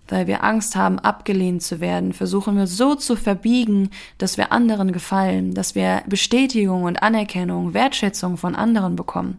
weil 0.08 0.26
wir 0.26 0.44
Angst 0.44 0.76
haben, 0.76 0.98
abgelehnt 0.98 1.62
zu 1.62 1.80
werden, 1.80 2.12
versuchen 2.12 2.56
wir 2.56 2.66
so 2.66 2.94
zu 2.94 3.16
verbiegen, 3.16 3.90
dass 4.18 4.36
wir 4.36 4.52
anderen 4.52 4.92
gefallen, 4.92 5.54
dass 5.54 5.74
wir 5.74 6.02
Bestätigung 6.06 6.84
und 6.84 7.02
Anerkennung, 7.02 7.74
Wertschätzung 7.74 8.36
von 8.36 8.54
anderen 8.54 8.96
bekommen. 8.96 9.38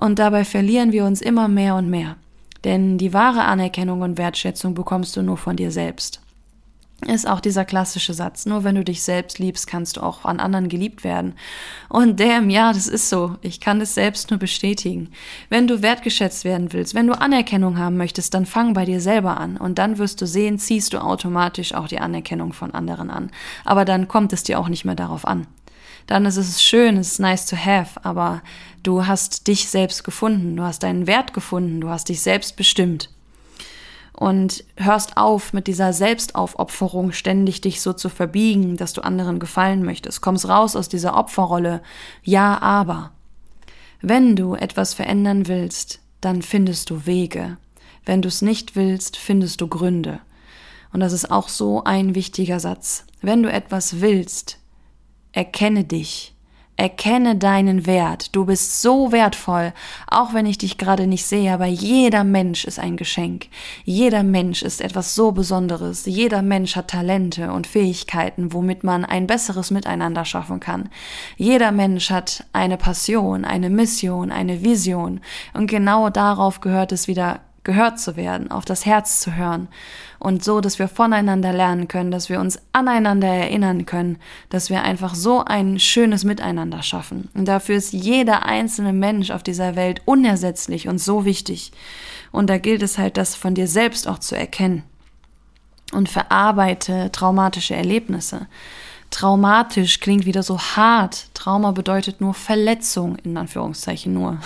Und 0.00 0.18
dabei 0.18 0.44
verlieren 0.44 0.92
wir 0.92 1.04
uns 1.04 1.20
immer 1.20 1.48
mehr 1.48 1.74
und 1.74 1.90
mehr. 1.90 2.16
Denn 2.64 2.96
die 2.96 3.12
wahre 3.12 3.42
Anerkennung 3.42 4.02
und 4.02 4.18
Wertschätzung 4.18 4.74
bekommst 4.74 5.16
du 5.16 5.22
nur 5.22 5.36
von 5.36 5.56
dir 5.56 5.70
selbst 5.70 6.21
ist 7.02 7.28
auch 7.28 7.40
dieser 7.40 7.64
klassische 7.64 8.14
Satz. 8.14 8.46
Nur 8.46 8.64
wenn 8.64 8.74
du 8.74 8.84
dich 8.84 9.02
selbst 9.02 9.38
liebst, 9.38 9.66
kannst 9.66 9.96
du 9.96 10.02
auch 10.02 10.24
an 10.24 10.40
anderen 10.40 10.68
geliebt 10.68 11.04
werden. 11.04 11.34
Und 11.88 12.20
damn, 12.20 12.50
ja, 12.50 12.72
das 12.72 12.86
ist 12.86 13.08
so. 13.08 13.36
Ich 13.42 13.60
kann 13.60 13.80
das 13.80 13.94
selbst 13.94 14.30
nur 14.30 14.38
bestätigen. 14.38 15.10
Wenn 15.48 15.66
du 15.66 15.82
wertgeschätzt 15.82 16.44
werden 16.44 16.72
willst, 16.72 16.94
wenn 16.94 17.06
du 17.06 17.18
Anerkennung 17.18 17.78
haben 17.78 17.96
möchtest, 17.96 18.34
dann 18.34 18.46
fang 18.46 18.74
bei 18.74 18.84
dir 18.84 19.00
selber 19.00 19.38
an. 19.38 19.56
Und 19.56 19.78
dann 19.78 19.98
wirst 19.98 20.20
du 20.20 20.26
sehen, 20.26 20.58
ziehst 20.58 20.92
du 20.92 20.98
automatisch 20.98 21.74
auch 21.74 21.88
die 21.88 21.98
Anerkennung 21.98 22.52
von 22.52 22.72
anderen 22.72 23.10
an. 23.10 23.30
Aber 23.64 23.84
dann 23.84 24.08
kommt 24.08 24.32
es 24.32 24.42
dir 24.42 24.58
auch 24.58 24.68
nicht 24.68 24.84
mehr 24.84 24.94
darauf 24.94 25.26
an. 25.26 25.46
Dann 26.06 26.26
ist 26.26 26.36
es 26.36 26.62
schön, 26.62 26.96
es 26.96 27.12
ist 27.12 27.20
nice 27.20 27.46
to 27.46 27.56
have, 27.56 28.04
aber 28.04 28.42
du 28.82 29.06
hast 29.06 29.46
dich 29.46 29.68
selbst 29.68 30.02
gefunden, 30.02 30.56
du 30.56 30.64
hast 30.64 30.82
deinen 30.82 31.06
Wert 31.06 31.32
gefunden, 31.32 31.80
du 31.80 31.90
hast 31.90 32.08
dich 32.08 32.20
selbst 32.20 32.56
bestimmt 32.56 33.08
und 34.22 34.62
hörst 34.76 35.16
auf 35.16 35.52
mit 35.52 35.66
dieser 35.66 35.92
Selbstaufopferung, 35.92 37.10
ständig 37.10 37.60
dich 37.60 37.80
so 37.80 37.92
zu 37.92 38.08
verbiegen, 38.08 38.76
dass 38.76 38.92
du 38.92 39.00
anderen 39.00 39.40
gefallen 39.40 39.84
möchtest. 39.84 40.20
Kommst 40.20 40.48
raus 40.48 40.76
aus 40.76 40.88
dieser 40.88 41.16
Opferrolle. 41.16 41.82
Ja, 42.22 42.62
aber. 42.62 43.10
Wenn 44.00 44.36
du 44.36 44.54
etwas 44.54 44.94
verändern 44.94 45.48
willst, 45.48 45.98
dann 46.20 46.42
findest 46.42 46.90
du 46.90 47.04
Wege. 47.04 47.56
Wenn 48.04 48.22
du 48.22 48.28
es 48.28 48.42
nicht 48.42 48.76
willst, 48.76 49.16
findest 49.16 49.60
du 49.60 49.66
Gründe. 49.66 50.20
Und 50.92 51.00
das 51.00 51.12
ist 51.12 51.32
auch 51.32 51.48
so 51.48 51.82
ein 51.82 52.14
wichtiger 52.14 52.60
Satz. 52.60 53.06
Wenn 53.22 53.42
du 53.42 53.50
etwas 53.50 54.00
willst, 54.00 54.60
erkenne 55.32 55.82
dich, 55.82 56.31
Erkenne 56.82 57.36
deinen 57.36 57.86
Wert. 57.86 58.34
Du 58.34 58.44
bist 58.44 58.82
so 58.82 59.12
wertvoll, 59.12 59.72
auch 60.08 60.34
wenn 60.34 60.46
ich 60.46 60.58
dich 60.58 60.78
gerade 60.78 61.06
nicht 61.06 61.24
sehe, 61.24 61.52
aber 61.52 61.66
jeder 61.66 62.24
Mensch 62.24 62.64
ist 62.64 62.80
ein 62.80 62.96
Geschenk. 62.96 63.46
Jeder 63.84 64.24
Mensch 64.24 64.64
ist 64.64 64.80
etwas 64.80 65.14
so 65.14 65.30
Besonderes. 65.30 66.06
Jeder 66.06 66.42
Mensch 66.42 66.74
hat 66.74 66.88
Talente 66.88 67.52
und 67.52 67.68
Fähigkeiten, 67.68 68.52
womit 68.52 68.82
man 68.82 69.04
ein 69.04 69.28
besseres 69.28 69.70
Miteinander 69.70 70.24
schaffen 70.24 70.58
kann. 70.58 70.88
Jeder 71.36 71.70
Mensch 71.70 72.10
hat 72.10 72.46
eine 72.52 72.78
Passion, 72.78 73.44
eine 73.44 73.70
Mission, 73.70 74.32
eine 74.32 74.64
Vision. 74.64 75.20
Und 75.54 75.68
genau 75.68 76.10
darauf 76.10 76.60
gehört 76.60 76.90
es 76.90 77.06
wieder 77.06 77.38
gehört 77.64 78.00
zu 78.00 78.16
werden, 78.16 78.50
auf 78.50 78.64
das 78.64 78.86
Herz 78.86 79.20
zu 79.20 79.36
hören 79.36 79.68
und 80.18 80.44
so, 80.44 80.60
dass 80.60 80.78
wir 80.78 80.88
voneinander 80.88 81.52
lernen 81.52 81.88
können, 81.88 82.10
dass 82.10 82.28
wir 82.28 82.40
uns 82.40 82.60
aneinander 82.72 83.28
erinnern 83.28 83.86
können, 83.86 84.18
dass 84.50 84.70
wir 84.70 84.82
einfach 84.82 85.14
so 85.14 85.44
ein 85.44 85.80
schönes 85.80 86.24
Miteinander 86.24 86.82
schaffen. 86.82 87.28
Und 87.34 87.46
dafür 87.46 87.76
ist 87.76 87.92
jeder 87.92 88.44
einzelne 88.46 88.92
Mensch 88.92 89.30
auf 89.30 89.42
dieser 89.42 89.74
Welt 89.74 90.02
unersetzlich 90.04 90.88
und 90.88 90.98
so 90.98 91.24
wichtig. 91.24 91.72
Und 92.30 92.48
da 92.48 92.58
gilt 92.58 92.82
es 92.82 92.98
halt, 92.98 93.16
das 93.16 93.34
von 93.34 93.54
dir 93.54 93.66
selbst 93.66 94.06
auch 94.06 94.18
zu 94.18 94.36
erkennen. 94.36 94.84
Und 95.92 96.08
verarbeite 96.08 97.10
traumatische 97.12 97.74
Erlebnisse. 97.74 98.46
Traumatisch 99.10 100.00
klingt 100.00 100.24
wieder 100.24 100.42
so 100.42 100.58
hart. 100.58 101.26
Trauma 101.34 101.72
bedeutet 101.72 102.20
nur 102.20 102.32
Verletzung, 102.32 103.16
in 103.24 103.36
Anführungszeichen 103.36 104.14
nur. 104.14 104.38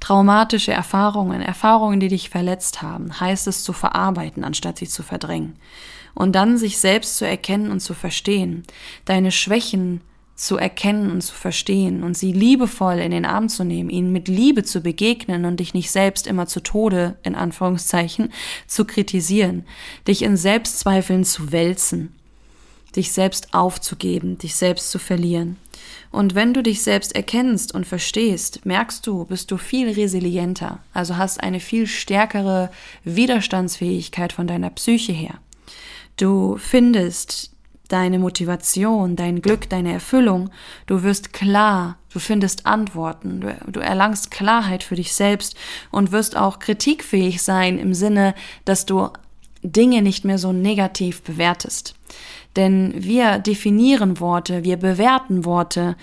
Traumatische 0.00 0.72
Erfahrungen, 0.72 1.42
Erfahrungen, 1.42 2.00
die 2.00 2.08
dich 2.08 2.30
verletzt 2.30 2.82
haben, 2.82 3.18
heißt 3.18 3.46
es 3.48 3.64
zu 3.64 3.72
verarbeiten, 3.72 4.44
anstatt 4.44 4.78
sie 4.78 4.88
zu 4.88 5.02
verdrängen. 5.02 5.56
Und 6.14 6.32
dann 6.32 6.56
sich 6.58 6.78
selbst 6.78 7.16
zu 7.16 7.26
erkennen 7.26 7.70
und 7.70 7.80
zu 7.80 7.94
verstehen, 7.94 8.64
deine 9.04 9.30
Schwächen 9.32 10.00
zu 10.38 10.56
erkennen 10.56 11.10
und 11.10 11.20
zu 11.20 11.34
verstehen 11.34 12.04
und 12.04 12.16
sie 12.16 12.32
liebevoll 12.32 12.98
in 12.98 13.10
den 13.10 13.24
Arm 13.24 13.48
zu 13.48 13.64
nehmen, 13.64 13.90
ihnen 13.90 14.12
mit 14.12 14.28
Liebe 14.28 14.62
zu 14.62 14.80
begegnen 14.80 15.44
und 15.44 15.58
dich 15.58 15.74
nicht 15.74 15.90
selbst 15.90 16.28
immer 16.28 16.46
zu 16.46 16.60
Tode, 16.60 17.16
in 17.24 17.34
Anführungszeichen, 17.34 18.32
zu 18.68 18.84
kritisieren, 18.84 19.64
dich 20.06 20.22
in 20.22 20.36
Selbstzweifeln 20.36 21.24
zu 21.24 21.50
wälzen, 21.50 22.14
dich 22.94 23.10
selbst 23.10 23.52
aufzugeben, 23.52 24.38
dich 24.38 24.54
selbst 24.54 24.92
zu 24.92 25.00
verlieren. 25.00 25.56
Und 26.10 26.34
wenn 26.34 26.54
du 26.54 26.62
dich 26.62 26.82
selbst 26.82 27.14
erkennst 27.14 27.74
und 27.74 27.86
verstehst, 27.86 28.64
merkst 28.64 29.06
du, 29.06 29.24
bist 29.24 29.50
du 29.50 29.56
viel 29.56 29.90
resilienter, 29.90 30.80
also 30.92 31.16
hast 31.16 31.42
eine 31.42 31.60
viel 31.60 31.86
stärkere 31.86 32.70
Widerstandsfähigkeit 33.04 34.32
von 34.32 34.46
deiner 34.46 34.70
Psyche 34.70 35.12
her. 35.12 35.34
Du 36.16 36.56
findest 36.56 37.52
deine 37.88 38.18
Motivation, 38.18 39.16
dein 39.16 39.40
Glück, 39.42 39.68
deine 39.68 39.92
Erfüllung, 39.92 40.50
du 40.86 41.02
wirst 41.02 41.32
klar, 41.32 41.98
du 42.12 42.18
findest 42.18 42.66
Antworten, 42.66 43.40
du, 43.40 43.56
du, 43.66 43.80
erlangst 43.80 44.30
Klarheit 44.30 44.82
für 44.82 44.94
dich 44.94 45.14
selbst 45.14 45.56
und 45.90 46.12
wirst 46.12 46.36
auch 46.36 46.58
kritikfähig 46.58 47.42
sein 47.42 47.78
im 47.78 47.94
Sinne, 47.94 48.34
dass 48.64 48.84
du 48.84 49.08
Dinge 49.62 50.02
nicht 50.02 50.24
mehr 50.24 50.38
so 50.38 50.52
negativ 50.52 51.22
bewertest. 51.22 51.94
Denn 52.58 52.92
wir 52.94 53.38
definieren 53.38 54.20
Worte, 54.20 54.64
wir 54.64 54.76
bewerten 54.76 55.44
Worte, 55.44 55.96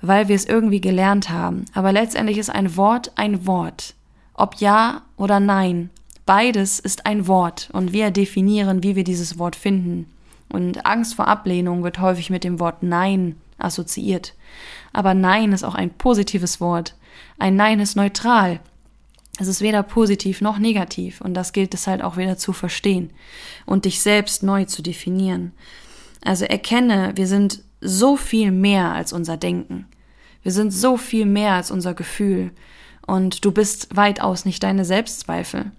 weil 0.00 0.28
wir 0.28 0.34
es 0.34 0.46
irgendwie 0.46 0.80
gelernt 0.80 1.28
haben. 1.28 1.66
Aber 1.74 1.92
letztendlich 1.92 2.38
ist 2.38 2.50
ein 2.50 2.76
Wort 2.76 3.12
ein 3.16 3.46
Wort. 3.46 3.94
Ob 4.32 4.56
ja 4.56 5.02
oder 5.16 5.40
nein. 5.40 5.90
Beides 6.24 6.80
ist 6.80 7.04
ein 7.04 7.26
Wort 7.26 7.68
und 7.72 7.92
wir 7.92 8.10
definieren, 8.10 8.82
wie 8.82 8.96
wir 8.96 9.04
dieses 9.04 9.38
Wort 9.38 9.56
finden. 9.56 10.06
Und 10.48 10.86
Angst 10.86 11.14
vor 11.14 11.28
Ablehnung 11.28 11.84
wird 11.84 12.00
häufig 12.00 12.30
mit 12.30 12.44
dem 12.44 12.60
Wort 12.60 12.82
Nein 12.82 13.36
assoziiert. 13.58 14.34
Aber 14.94 15.12
Nein 15.12 15.52
ist 15.52 15.64
auch 15.64 15.74
ein 15.74 15.90
positives 15.90 16.62
Wort. 16.62 16.94
Ein 17.38 17.56
Nein 17.56 17.80
ist 17.80 17.94
neutral. 17.94 18.60
Es 19.38 19.46
ist 19.46 19.60
weder 19.60 19.84
positiv 19.84 20.40
noch 20.40 20.58
negativ 20.58 21.20
und 21.20 21.34
das 21.34 21.52
gilt 21.52 21.72
es 21.72 21.86
halt 21.86 22.02
auch 22.02 22.16
wieder 22.16 22.36
zu 22.36 22.52
verstehen 22.52 23.10
und 23.66 23.84
dich 23.84 24.00
selbst 24.00 24.42
neu 24.42 24.64
zu 24.64 24.82
definieren. 24.82 25.52
Also 26.24 26.44
erkenne, 26.44 27.12
wir 27.14 27.28
sind 27.28 27.62
so 27.80 28.16
viel 28.16 28.50
mehr 28.50 28.92
als 28.92 29.12
unser 29.12 29.36
Denken. 29.36 29.86
Wir 30.42 30.50
sind 30.50 30.72
so 30.72 30.96
viel 30.96 31.24
mehr 31.24 31.52
als 31.52 31.70
unser 31.70 31.94
Gefühl 31.94 32.50
und 33.06 33.44
du 33.44 33.52
bist 33.52 33.96
weitaus 33.96 34.44
nicht 34.44 34.62
deine 34.62 34.84
Selbstzweifel. 34.84 35.70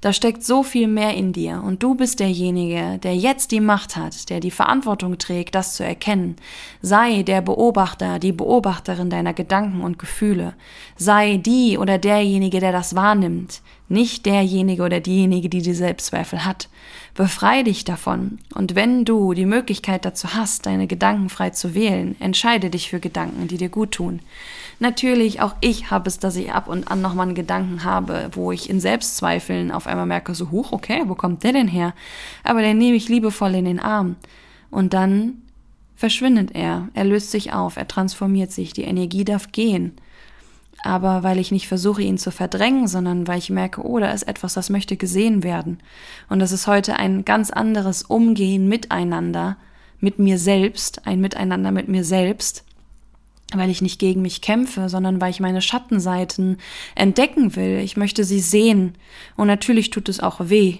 Da 0.00 0.12
steckt 0.12 0.44
so 0.44 0.62
viel 0.62 0.88
mehr 0.88 1.14
in 1.14 1.32
dir 1.32 1.62
und 1.64 1.82
du 1.82 1.94
bist 1.94 2.20
derjenige, 2.20 2.98
der 3.02 3.16
jetzt 3.16 3.50
die 3.50 3.60
Macht 3.60 3.96
hat, 3.96 4.28
der 4.28 4.40
die 4.40 4.50
Verantwortung 4.50 5.16
trägt, 5.18 5.54
das 5.54 5.74
zu 5.74 5.84
erkennen. 5.84 6.36
Sei 6.82 7.22
der 7.22 7.40
Beobachter, 7.40 8.18
die 8.18 8.32
Beobachterin 8.32 9.10
deiner 9.10 9.32
Gedanken 9.32 9.80
und 9.80 9.98
Gefühle. 9.98 10.54
Sei 10.96 11.38
die 11.38 11.78
oder 11.78 11.98
derjenige, 11.98 12.60
der 12.60 12.72
das 12.72 12.94
wahrnimmt, 12.94 13.62
nicht 13.88 14.26
derjenige 14.26 14.82
oder 14.82 15.00
diejenige, 15.00 15.48
die 15.48 15.62
die 15.62 15.74
Selbstzweifel 15.74 16.44
hat. 16.44 16.68
Befrei 17.14 17.62
dich 17.62 17.84
davon. 17.84 18.38
Und 18.54 18.74
wenn 18.74 19.04
du 19.04 19.32
die 19.32 19.46
Möglichkeit 19.46 20.04
dazu 20.04 20.34
hast, 20.34 20.66
deine 20.66 20.86
Gedanken 20.86 21.28
frei 21.28 21.50
zu 21.50 21.74
wählen, 21.74 22.16
entscheide 22.20 22.68
dich 22.70 22.90
für 22.90 23.00
Gedanken, 23.00 23.48
die 23.48 23.56
dir 23.56 23.68
gut 23.68 23.92
tun. 23.92 24.20
Natürlich, 24.78 25.40
auch 25.40 25.54
ich 25.60 25.90
habe 25.90 26.08
es, 26.08 26.18
dass 26.18 26.36
ich 26.36 26.52
ab 26.52 26.68
und 26.68 26.90
an 26.90 27.00
nochmal 27.00 27.26
einen 27.26 27.34
Gedanken 27.34 27.84
habe, 27.84 28.28
wo 28.32 28.52
ich 28.52 28.68
in 28.68 28.80
Selbstzweifeln 28.80 29.70
auf 29.70 29.86
einmal 29.86 30.06
merke, 30.06 30.34
so 30.34 30.50
hoch, 30.50 30.72
okay, 30.72 31.02
wo 31.06 31.14
kommt 31.14 31.44
der 31.44 31.52
denn 31.52 31.68
her? 31.68 31.94
Aber 32.44 32.60
den 32.60 32.76
nehme 32.76 32.96
ich 32.96 33.08
liebevoll 33.08 33.54
in 33.54 33.64
den 33.64 33.80
Arm. 33.80 34.16
Und 34.70 34.92
dann 34.92 35.42
verschwindet 35.94 36.50
er, 36.54 36.88
er 36.92 37.04
löst 37.04 37.30
sich 37.30 37.52
auf, 37.54 37.76
er 37.76 37.88
transformiert 37.88 38.52
sich, 38.52 38.74
die 38.74 38.82
Energie 38.82 39.24
darf 39.24 39.52
gehen. 39.52 39.92
Aber 40.86 41.24
weil 41.24 41.40
ich 41.40 41.50
nicht 41.50 41.66
versuche, 41.66 42.00
ihn 42.00 42.16
zu 42.16 42.30
verdrängen, 42.30 42.86
sondern 42.86 43.26
weil 43.26 43.40
ich 43.40 43.50
merke, 43.50 43.84
oh, 43.84 43.98
da 43.98 44.12
ist 44.12 44.22
etwas, 44.22 44.54
das 44.54 44.70
möchte 44.70 44.96
gesehen 44.96 45.42
werden. 45.42 45.78
Und 46.28 46.38
das 46.38 46.52
ist 46.52 46.68
heute 46.68 46.94
ein 46.94 47.24
ganz 47.24 47.50
anderes 47.50 48.04
Umgehen 48.04 48.68
miteinander, 48.68 49.56
mit 49.98 50.20
mir 50.20 50.38
selbst, 50.38 51.04
ein 51.04 51.20
Miteinander 51.20 51.72
mit 51.72 51.88
mir 51.88 52.04
selbst, 52.04 52.62
weil 53.52 53.68
ich 53.68 53.82
nicht 53.82 53.98
gegen 53.98 54.22
mich 54.22 54.42
kämpfe, 54.42 54.88
sondern 54.88 55.20
weil 55.20 55.30
ich 55.30 55.40
meine 55.40 55.60
Schattenseiten 55.60 56.58
entdecken 56.94 57.56
will. 57.56 57.80
Ich 57.80 57.96
möchte 57.96 58.22
sie 58.22 58.38
sehen. 58.38 58.94
Und 59.36 59.48
natürlich 59.48 59.90
tut 59.90 60.08
es 60.08 60.20
auch 60.20 60.38
weh. 60.48 60.78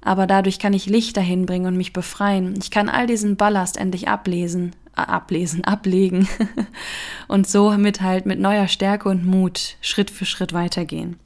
Aber 0.00 0.26
dadurch 0.26 0.58
kann 0.58 0.72
ich 0.72 0.86
Licht 0.86 1.16
dahin 1.16 1.46
bringen 1.46 1.66
und 1.66 1.76
mich 1.76 1.92
befreien. 1.92 2.56
Ich 2.60 2.72
kann 2.72 2.88
all 2.88 3.06
diesen 3.06 3.36
Ballast 3.36 3.76
endlich 3.76 4.08
ablesen, 4.08 4.74
ablesen, 4.96 5.64
ablegen 5.64 6.28
und 7.28 7.46
so 7.46 7.70
mit 7.72 8.00
halt 8.00 8.26
mit 8.26 8.38
neuer 8.38 8.68
Stärke 8.68 9.08
und 9.08 9.24
Mut 9.24 9.76
Schritt 9.80 10.10
für 10.10 10.24
Schritt 10.24 10.52
weitergehen. 10.52 11.18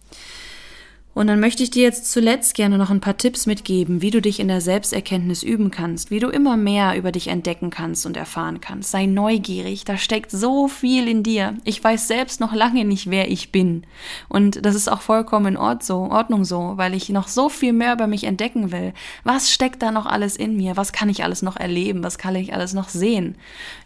Und 1.18 1.26
dann 1.26 1.40
möchte 1.40 1.64
ich 1.64 1.72
dir 1.72 1.82
jetzt 1.82 2.12
zuletzt 2.12 2.54
gerne 2.54 2.78
noch 2.78 2.90
ein 2.90 3.00
paar 3.00 3.16
Tipps 3.16 3.46
mitgeben, 3.46 4.02
wie 4.02 4.12
du 4.12 4.22
dich 4.22 4.38
in 4.38 4.46
der 4.46 4.60
Selbsterkenntnis 4.60 5.42
üben 5.42 5.72
kannst, 5.72 6.12
wie 6.12 6.20
du 6.20 6.28
immer 6.28 6.56
mehr 6.56 6.96
über 6.96 7.10
dich 7.10 7.26
entdecken 7.26 7.70
kannst 7.70 8.06
und 8.06 8.16
erfahren 8.16 8.60
kannst. 8.60 8.92
Sei 8.92 9.06
neugierig, 9.06 9.84
da 9.84 9.96
steckt 9.96 10.30
so 10.30 10.68
viel 10.68 11.08
in 11.08 11.25
dir. 11.25 11.56
Ich 11.64 11.82
weiß 11.82 12.06
selbst 12.06 12.38
noch 12.38 12.54
lange 12.54 12.84
nicht, 12.84 13.10
wer 13.10 13.32
ich 13.32 13.50
bin. 13.50 13.82
Und 14.28 14.64
das 14.64 14.76
ist 14.76 14.87
auch 14.87 15.00
vollkommen 15.00 15.46
in 15.46 15.56
Ordnung 15.56 16.44
so, 16.44 16.75
weil 16.76 16.94
ich 16.94 17.08
noch 17.08 17.26
so 17.26 17.48
viel 17.48 17.72
mehr 17.72 17.94
über 17.94 18.06
mich 18.06 18.22
entdecken 18.22 18.70
will. 18.70 18.92
Was 19.25 19.50
steckt 19.50 19.82
da 19.82 19.90
noch 19.90 20.06
alles 20.06 20.37
in 20.37 20.56
mir? 20.56 20.76
Was 20.76 20.92
kann 20.92 21.08
ich 21.08 21.25
alles 21.25 21.42
noch 21.42 21.56
erleben? 21.56 22.04
Was 22.04 22.18
kann 22.18 22.37
ich 22.37 22.54
alles 22.54 22.75
noch 22.75 22.88
sehen? 22.88 23.34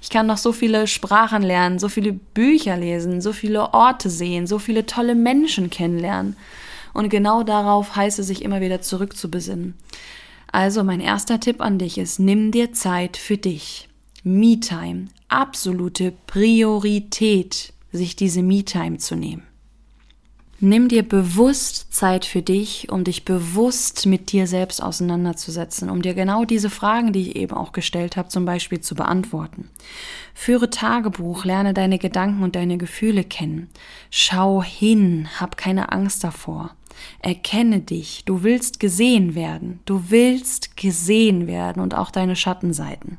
Ich 0.03 0.11
kann 0.11 0.27
noch 0.27 0.37
so 0.37 0.53
viele 0.53 0.87
Sprachen 0.87 1.43
lernen, 1.43 1.79
so 1.79 1.89
viele 1.89 2.13
Bücher 2.13 2.77
lesen, 2.77 3.23
so 3.23 3.33
viele 3.33 3.73
Orte 3.73 4.11
sehen, 4.11 4.47
so 4.47 4.59
viele 4.59 4.85
tolle 4.85 5.15
Menschen 5.15 5.71
kennenlernen. 5.71 6.37
Und 6.93 7.09
genau 7.09 7.43
darauf 7.43 7.97
heißt 7.97 8.19
es 8.19 8.27
sich 8.27 8.43
immer 8.43 8.61
wieder 8.61 8.81
zurückzubesinnen. 8.81 9.75
Also 10.51 10.85
mein 10.85 11.01
erster 11.01 11.41
Tipp 11.41 11.61
an 11.61 11.79
dich 11.79 11.99
ist, 11.99 12.19
nimm 12.19 12.51
dir 12.51 12.73
Zeit 12.73 13.17
für 13.17 13.39
dich. 13.39 13.89
Me-Time, 14.23 15.07
absolute 15.29 16.13
Priorität, 16.27 17.73
sich 17.91 18.17
diese 18.17 18.43
Me-Time 18.43 18.99
zu 18.99 19.17
nehmen. 19.17 19.43
Nimm 20.65 20.87
dir 20.87 21.03
bewusst 21.03 21.93
Zeit 21.93 22.25
für 22.25 22.41
dich, 22.41 22.89
um 22.89 23.03
dich 23.03 23.25
bewusst 23.25 24.07
mit 24.07 24.31
dir 24.31 24.47
selbst 24.47 24.81
auseinanderzusetzen, 24.81 25.91
um 25.91 26.03
dir 26.03 26.15
genau 26.15 26.45
diese 26.45 26.71
Fragen, 26.71 27.13
die 27.13 27.31
ich 27.31 27.35
eben 27.37 27.57
auch 27.57 27.73
gestellt 27.73 28.17
habe, 28.17 28.29
zum 28.29 28.45
Beispiel 28.45 28.81
zu 28.81 28.95
beantworten. 28.95 29.69
Führe 30.35 30.71
Tagebuch, 30.71 31.45
lerne 31.45 31.75
deine 31.75 31.99
Gedanken 31.99 32.45
und 32.45 32.55
deine 32.55 32.79
Gefühle 32.79 33.25
kennen. 33.25 33.71
Schau 34.09 34.63
hin, 34.63 35.29
hab 35.41 35.57
keine 35.57 35.91
Angst 35.91 36.23
davor. 36.23 36.77
Erkenne 37.21 37.81
dich, 37.81 38.25
du 38.25 38.43
willst 38.43 38.81
gesehen 38.81 39.35
werden, 39.35 39.81
du 39.85 40.05
willst 40.09 40.77
gesehen 40.77 41.47
werden 41.47 41.83
und 41.83 41.95
auch 41.95 42.11
deine 42.11 42.37
Schattenseiten. 42.37 43.19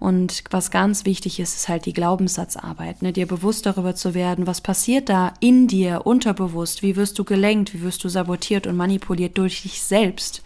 Und 0.00 0.44
was 0.50 0.70
ganz 0.70 1.06
wichtig 1.06 1.40
ist, 1.40 1.56
ist 1.56 1.68
halt 1.68 1.86
die 1.86 1.92
Glaubenssatzarbeit, 1.92 3.00
ne? 3.00 3.12
dir 3.12 3.26
bewusst 3.26 3.64
darüber 3.64 3.94
zu 3.94 4.12
werden, 4.12 4.46
was 4.46 4.60
passiert 4.60 5.08
da 5.08 5.32
in 5.40 5.66
dir 5.66 6.02
unterbewusst, 6.04 6.82
wie 6.82 6.96
wirst 6.96 7.18
du 7.18 7.24
gelenkt, 7.24 7.72
wie 7.72 7.82
wirst 7.82 8.04
du 8.04 8.08
sabotiert 8.08 8.66
und 8.66 8.76
manipuliert 8.76 9.38
durch 9.38 9.62
dich 9.62 9.80
selbst 9.80 10.42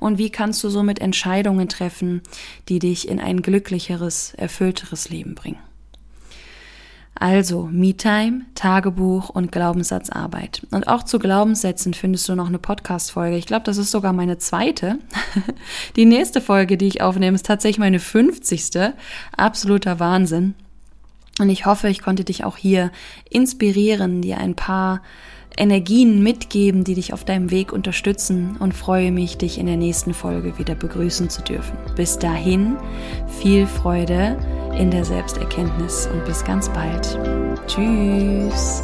und 0.00 0.18
wie 0.18 0.30
kannst 0.30 0.64
du 0.64 0.68
somit 0.68 1.00
Entscheidungen 1.00 1.68
treffen, 1.68 2.22
die 2.68 2.78
dich 2.78 3.08
in 3.08 3.20
ein 3.20 3.42
glücklicheres, 3.42 4.34
erfüllteres 4.34 5.10
Leben 5.10 5.34
bringen. 5.34 5.67
Also 7.20 7.68
Me-Time, 7.70 8.42
Tagebuch 8.54 9.28
und 9.28 9.50
Glaubenssatzarbeit. 9.50 10.62
Und 10.70 10.86
auch 10.86 11.02
zu 11.02 11.18
Glaubenssätzen 11.18 11.92
findest 11.92 12.28
du 12.28 12.36
noch 12.36 12.46
eine 12.46 12.60
Podcast-Folge. 12.60 13.36
Ich 13.36 13.46
glaube, 13.46 13.64
das 13.64 13.76
ist 13.76 13.90
sogar 13.90 14.12
meine 14.12 14.38
zweite. 14.38 15.00
Die 15.96 16.04
nächste 16.04 16.40
Folge, 16.40 16.76
die 16.76 16.86
ich 16.86 17.02
aufnehme, 17.02 17.34
ist 17.34 17.46
tatsächlich 17.46 17.80
meine 17.80 17.98
50. 17.98 18.92
Absoluter 19.36 19.98
Wahnsinn. 19.98 20.54
Und 21.40 21.50
ich 21.50 21.66
hoffe, 21.66 21.88
ich 21.88 22.02
konnte 22.02 22.22
dich 22.22 22.44
auch 22.44 22.56
hier 22.56 22.92
inspirieren, 23.28 24.22
dir 24.22 24.38
ein 24.38 24.54
paar 24.54 25.02
Energien 25.56 26.22
mitgeben, 26.22 26.84
die 26.84 26.94
dich 26.94 27.12
auf 27.12 27.24
deinem 27.24 27.50
Weg 27.50 27.72
unterstützen 27.72 28.56
und 28.60 28.74
freue 28.74 29.10
mich, 29.10 29.38
dich 29.38 29.58
in 29.58 29.66
der 29.66 29.76
nächsten 29.76 30.14
Folge 30.14 30.56
wieder 30.58 30.76
begrüßen 30.76 31.30
zu 31.30 31.42
dürfen. 31.42 31.76
Bis 31.96 32.18
dahin 32.18 32.76
viel 33.40 33.66
Freude 33.66 34.36
in 34.78 34.90
der 34.90 35.04
Selbsterkenntnis 35.04 36.06
und 36.06 36.24
bis 36.24 36.44
ganz 36.44 36.68
bald. 36.68 37.18
Tschüss. 37.66 38.82